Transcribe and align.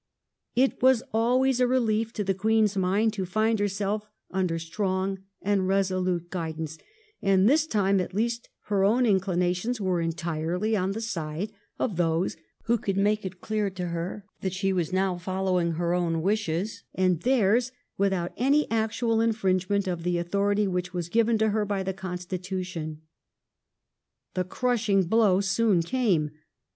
It 0.55 0.81
was 0.81 1.03
always 1.13 1.59
a 1.59 1.67
relief 1.67 2.11
to 2.13 2.23
the 2.23 2.33
Queen's 2.33 2.75
mind 2.75 3.13
to 3.13 3.23
find 3.23 3.59
herself 3.59 4.07
under 4.31 4.57
strong 4.57 5.19
and 5.43 5.67
resolute 5.67 6.31
guidance, 6.31 6.79
and 7.21 7.47
this 7.47 7.67
time, 7.67 7.99
at 7.99 8.11
least, 8.15 8.49
her 8.63 8.83
own 8.83 9.05
inclinations 9.05 9.79
were 9.79 10.01
entirely 10.01 10.75
on 10.75 10.93
the 10.93 11.01
side 11.01 11.51
of 11.77 11.97
those 11.97 12.35
who 12.63 12.79
could 12.79 12.97
make 12.97 13.23
it 13.23 13.41
clear 13.41 13.69
to 13.69 13.89
her 13.89 14.25
that 14.39 14.53
she 14.53 14.73
was 14.73 14.91
now 14.91 15.19
following 15.19 15.73
her 15.73 15.93
own 15.93 16.23
wishes 16.23 16.83
and 16.95 17.21
theirs 17.21 17.71
without 17.95 18.31
any 18.37 18.65
actual 18.71 19.21
infringement 19.21 19.87
of 19.87 20.01
the 20.01 20.17
authority 20.17 20.67
which 20.67 20.95
was 20.95 21.09
given 21.09 21.37
to 21.37 21.49
her 21.49 21.63
by 21.63 21.83
the 21.83 21.93
constitution. 21.93 23.03
The 24.33 24.45
crushing 24.45 25.03
blow 25.03 25.41
soon 25.41 25.83
came. 25.83 26.31